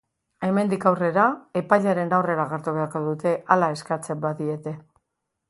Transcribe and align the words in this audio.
Hemendik 0.45 0.85
aurrera, 0.91 1.25
epailearen 1.61 2.15
aurrera 2.21 2.47
agertu 2.49 2.75
beharko 2.79 3.03
dute, 3.09 3.35
hala 3.57 3.71
eskatzen 3.77 4.27
badiete. 4.27 4.77